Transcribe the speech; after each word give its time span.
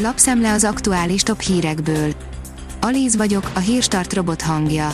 Lapszemle 0.00 0.52
az 0.52 0.64
aktuális 0.64 1.22
top 1.22 1.40
hírekből. 1.40 2.12
Alíz 2.80 3.16
vagyok, 3.16 3.50
a 3.54 3.58
hírstart 3.58 4.12
robot 4.12 4.42
hangja. 4.42 4.92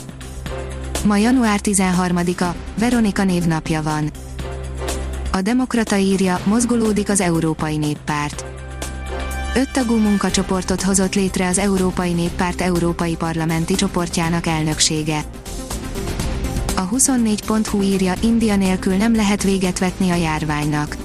Ma 1.04 1.16
január 1.16 1.60
13-a, 1.62 2.54
Veronika 2.78 3.24
névnapja 3.24 3.82
van. 3.82 4.10
A 5.32 5.40
Demokrata 5.40 5.96
írja, 5.96 6.40
mozgolódik 6.44 7.08
az 7.08 7.20
Európai 7.20 7.76
Néppárt. 7.76 8.44
Öt 9.54 9.70
tagú 9.72 9.96
munkacsoportot 9.96 10.82
hozott 10.82 11.14
létre 11.14 11.48
az 11.48 11.58
Európai 11.58 12.12
Néppárt 12.12 12.60
Európai 12.60 13.16
Parlamenti 13.16 13.74
csoportjának 13.74 14.46
elnöksége. 14.46 15.24
A 16.76 16.88
24.hu 16.88 17.82
írja, 17.82 18.14
India 18.20 18.56
nélkül 18.56 18.94
nem 18.94 19.14
lehet 19.14 19.42
véget 19.42 19.78
vetni 19.78 20.10
a 20.10 20.14
járványnak. 20.14 20.96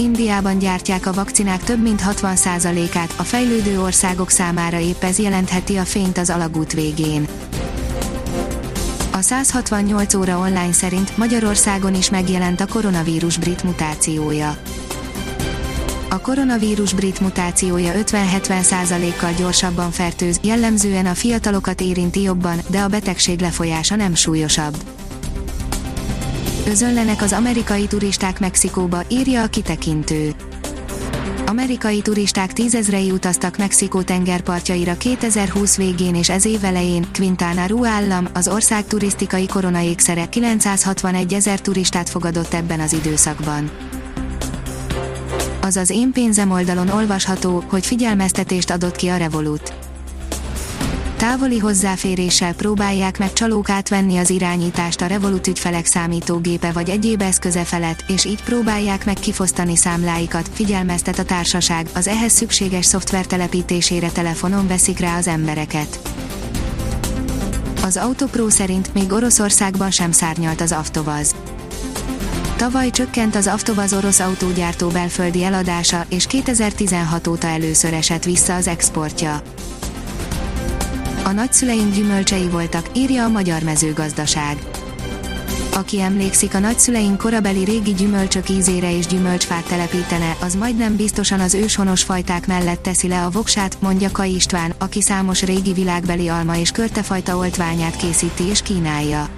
Indiában 0.00 0.58
gyártják 0.58 1.06
a 1.06 1.12
vakcinák 1.12 1.62
több 1.62 1.82
mint 1.82 2.02
60%-át, 2.06 3.14
a 3.16 3.22
fejlődő 3.22 3.80
országok 3.80 4.30
számára 4.30 4.78
épp 4.78 5.02
ez 5.02 5.18
jelentheti 5.18 5.76
a 5.76 5.84
fényt 5.84 6.18
az 6.18 6.30
alagút 6.30 6.72
végén. 6.72 7.26
A 9.12 9.20
168 9.20 10.14
óra 10.14 10.38
online 10.38 10.72
szerint 10.72 11.16
Magyarországon 11.16 11.94
is 11.94 12.10
megjelent 12.10 12.60
a 12.60 12.66
koronavírus 12.66 13.38
brit 13.38 13.62
mutációja. 13.62 14.56
A 16.10 16.20
koronavírus 16.20 16.92
brit 16.92 17.20
mutációja 17.20 17.92
50-70%-kal 17.94 19.32
gyorsabban 19.32 19.90
fertőz, 19.90 20.40
jellemzően 20.42 21.06
a 21.06 21.14
fiatalokat 21.14 21.80
érinti 21.80 22.22
jobban, 22.22 22.58
de 22.70 22.80
a 22.80 22.88
betegség 22.88 23.40
lefolyása 23.40 23.96
nem 23.96 24.14
súlyosabb. 24.14 24.76
Özönlenek 26.66 27.22
az 27.22 27.32
amerikai 27.32 27.86
turisták 27.86 28.40
Mexikóba, 28.40 29.02
írja 29.08 29.42
a 29.42 29.46
kitekintő. 29.46 30.34
Amerikai 31.46 32.02
turisták 32.02 32.52
tízezrei 32.52 33.10
utaztak 33.10 33.56
Mexikó 33.56 34.02
tengerpartjaira 34.02 34.96
2020 34.96 35.76
végén 35.76 36.14
és 36.14 36.30
ez 36.30 36.44
év 36.44 36.64
elején, 36.64 37.06
Quintana 37.12 37.66
Roo 37.66 37.84
állam, 37.84 38.28
az 38.34 38.48
ország 38.48 38.86
turisztikai 38.86 39.46
koronaékszere 39.46 40.28
961 40.28 41.34
ezer 41.34 41.60
turistát 41.60 42.08
fogadott 42.08 42.54
ebben 42.54 42.80
az 42.80 42.92
időszakban. 42.92 43.70
Az 45.60 45.76
az 45.76 45.90
én 45.90 46.12
pénzem 46.12 46.50
oldalon 46.50 46.88
olvasható, 46.88 47.64
hogy 47.68 47.86
figyelmeztetést 47.86 48.70
adott 48.70 48.96
ki 48.96 49.08
a 49.08 49.16
Revolut 49.16 49.79
Távoli 51.20 51.58
hozzáféréssel 51.58 52.54
próbálják 52.54 53.18
meg 53.18 53.32
csalók 53.32 53.70
átvenni 53.70 54.16
az 54.16 54.30
irányítást 54.30 55.00
a 55.00 55.06
Revolut 55.06 55.46
ügyfelek 55.46 55.86
számítógépe 55.86 56.72
vagy 56.72 56.88
egyéb 56.88 57.22
eszköze 57.22 57.64
felett, 57.64 58.04
és 58.08 58.24
így 58.24 58.42
próbálják 58.42 59.04
meg 59.04 59.14
kifosztani 59.14 59.76
számláikat, 59.76 60.50
figyelmeztet 60.52 61.18
a 61.18 61.24
társaság, 61.24 61.88
az 61.94 62.08
ehhez 62.08 62.32
szükséges 62.32 62.84
szoftver 62.86 63.26
telepítésére 63.26 64.10
telefonon 64.10 64.66
veszik 64.66 64.98
rá 64.98 65.16
az 65.16 65.26
embereket. 65.26 65.98
Az 67.82 67.96
Autopro 67.96 68.50
szerint 68.50 68.94
még 68.94 69.12
Oroszországban 69.12 69.90
sem 69.90 70.12
szárnyalt 70.12 70.60
az 70.60 70.72
Avtovaz. 70.72 71.34
Tavaly 72.56 72.90
csökkent 72.90 73.34
az 73.34 73.46
Avtovaz 73.46 73.92
orosz 73.92 74.20
autógyártó 74.20 74.88
belföldi 74.88 75.44
eladása, 75.44 76.06
és 76.08 76.26
2016 76.26 77.26
óta 77.26 77.46
először 77.46 77.92
esett 77.92 78.24
vissza 78.24 78.54
az 78.54 78.66
exportja 78.66 79.42
a 81.30 81.32
nagyszüleim 81.32 81.90
gyümölcsei 81.90 82.48
voltak, 82.48 82.86
írja 82.94 83.24
a 83.24 83.28
Magyar 83.28 83.62
Mezőgazdaság. 83.62 84.56
Aki 85.74 86.00
emlékszik 86.00 86.54
a 86.54 86.58
nagyszüleink 86.58 87.18
korabeli 87.18 87.64
régi 87.64 87.94
gyümölcsök 87.94 88.48
ízére 88.48 88.96
és 88.96 89.06
gyümölcsfát 89.06 89.66
telepítene, 89.66 90.36
az 90.40 90.54
majdnem 90.54 90.96
biztosan 90.96 91.40
az 91.40 91.54
őshonos 91.54 92.02
fajták 92.02 92.46
mellett 92.46 92.82
teszi 92.82 93.08
le 93.08 93.24
a 93.24 93.30
voksát, 93.30 93.76
mondja 93.80 94.10
Kai 94.12 94.34
István, 94.34 94.74
aki 94.78 95.02
számos 95.02 95.42
régi 95.42 95.72
világbeli 95.72 96.28
alma 96.28 96.56
és 96.56 96.70
körtefajta 96.70 97.36
oltványát 97.36 97.96
készíti 97.96 98.44
és 98.44 98.62
kínálja. 98.62 99.28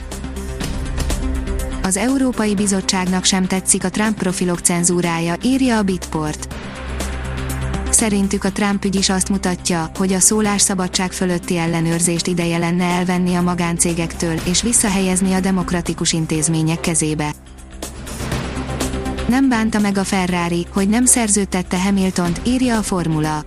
Az 1.82 1.96
Európai 1.96 2.54
Bizottságnak 2.54 3.24
sem 3.24 3.46
tetszik 3.46 3.84
a 3.84 3.90
Trump 3.90 4.18
profilok 4.18 4.58
cenzúrája, 4.58 5.34
írja 5.42 5.76
a 5.76 5.82
Bitport 5.82 6.54
Szerintük 8.02 8.44
a 8.44 8.52
Trump 8.52 8.84
ügy 8.84 8.94
is 8.94 9.08
azt 9.08 9.28
mutatja, 9.28 9.90
hogy 9.96 10.12
a 10.12 10.20
szólásszabadság 10.20 11.12
fölötti 11.12 11.56
ellenőrzést 11.56 12.26
ideje 12.26 12.58
lenne 12.58 12.84
elvenni 12.84 13.34
a 13.34 13.42
magáncégektől 13.42 14.40
és 14.44 14.62
visszahelyezni 14.62 15.32
a 15.32 15.40
demokratikus 15.40 16.12
intézmények 16.12 16.80
kezébe. 16.80 17.32
Nem 19.28 19.48
bánta 19.48 19.78
meg 19.78 19.98
a 19.98 20.04
Ferrari, 20.04 20.66
hogy 20.72 20.88
nem 20.88 21.04
szerződtette 21.04 21.82
Hamiltont, 21.82 22.40
írja 22.44 22.78
a 22.78 22.82
formula. 22.82 23.44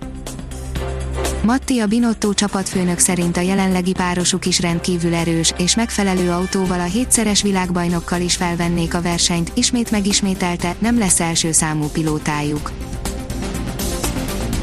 Mattia 1.42 1.86
Binotto 1.86 2.34
csapatfőnök 2.34 2.98
szerint 2.98 3.36
a 3.36 3.40
jelenlegi 3.40 3.92
párosuk 3.92 4.46
is 4.46 4.60
rendkívül 4.60 5.14
erős, 5.14 5.52
és 5.58 5.76
megfelelő 5.76 6.30
autóval 6.30 6.80
a 6.80 6.84
hétszeres 6.84 7.42
világbajnokkal 7.42 8.20
is 8.20 8.36
felvennék 8.36 8.94
a 8.94 9.02
versenyt, 9.02 9.52
ismét 9.54 9.90
megismételte, 9.90 10.74
nem 10.78 10.98
lesz 10.98 11.20
első 11.20 11.52
számú 11.52 11.86
pilótájuk. 11.86 12.70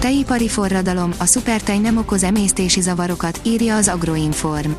Tejipari 0.04 0.48
forradalom, 0.48 1.14
a 1.18 1.26
szupertej 1.26 1.78
nem 1.78 1.98
okoz 1.98 2.24
emésztési 2.24 2.82
zavarokat, 2.82 3.40
írja 3.44 3.76
az 3.76 3.88
Agroinform. 3.88 4.72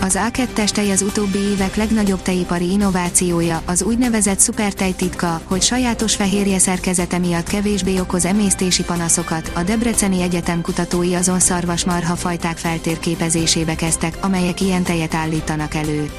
Az 0.00 0.18
A2-es 0.28 0.70
tej 0.70 0.90
az 0.90 1.02
utóbbi 1.02 1.38
évek 1.38 1.76
legnagyobb 1.76 2.22
tejipari 2.22 2.70
innovációja, 2.70 3.62
az 3.66 3.82
úgynevezett 3.82 4.38
szupertej 4.38 4.92
titka, 4.92 5.40
hogy 5.44 5.62
sajátos 5.62 6.14
fehérje 6.14 6.58
szerkezete 6.58 7.18
miatt 7.18 7.48
kevésbé 7.48 7.98
okoz 7.98 8.24
emésztési 8.24 8.82
panaszokat. 8.84 9.52
A 9.54 9.62
Debreceni 9.62 10.22
Egyetem 10.22 10.60
kutatói 10.60 11.14
azon 11.14 11.40
szarvasmarha 11.40 12.16
fajták 12.16 12.56
feltérképezésébe 12.56 13.74
kezdtek, 13.74 14.18
amelyek 14.20 14.60
ilyen 14.60 14.82
tejet 14.82 15.14
állítanak 15.14 15.74
elő. 15.74 16.10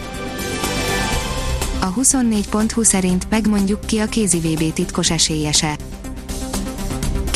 A 1.79 1.93
24.20 1.93 2.83
szerint 2.83 3.29
megmondjuk 3.29 3.85
ki 3.85 3.99
a 3.99 4.05
kézi 4.05 4.39
VB 4.39 4.73
titkos 4.73 5.11
esélyese. 5.11 5.75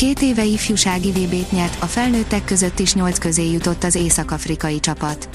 Két 0.00 0.22
éve 0.22 0.44
ifjúsági 0.44 1.10
VB-t 1.10 1.52
nyert, 1.52 1.82
a 1.82 1.86
felnőttek 1.86 2.44
között 2.44 2.78
is 2.78 2.94
nyolc 2.94 3.18
közé 3.18 3.50
jutott 3.50 3.84
az 3.84 3.94
észak-afrikai 3.94 4.80
csapat. 4.80 5.28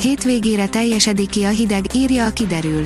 Hétvégére 0.00 0.66
teljesedik 0.66 1.30
ki 1.30 1.44
a 1.44 1.48
hideg, 1.48 1.94
írja 1.94 2.26
a 2.26 2.30
kiderül. 2.30 2.84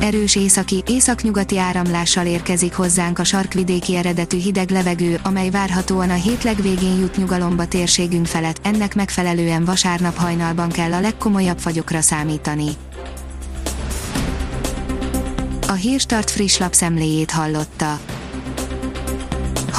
Erős 0.00 0.36
északi, 0.36 0.82
északnyugati 0.86 1.58
áramlással 1.58 2.26
érkezik 2.26 2.74
hozzánk 2.74 3.18
a 3.18 3.24
sarkvidéki 3.24 3.96
eredetű 3.96 4.38
hideg 4.38 4.70
levegő, 4.70 5.20
amely 5.22 5.50
várhatóan 5.50 6.10
a 6.10 6.14
hét 6.14 6.42
legvégén 6.42 6.98
jut 6.98 7.16
nyugalomba 7.16 7.66
térségünk 7.66 8.26
felett, 8.26 8.60
ennek 8.62 8.94
megfelelően 8.94 9.64
vasárnap 9.64 10.16
hajnalban 10.16 10.68
kell 10.68 10.92
a 10.92 11.00
legkomolyabb 11.00 11.58
fagyokra 11.58 12.00
számítani. 12.00 12.70
A 15.68 15.72
Hírstart 15.72 16.30
friss 16.30 16.58
lapszemléjét 16.58 17.30
hallotta. 17.30 18.00